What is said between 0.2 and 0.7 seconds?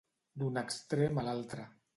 D'un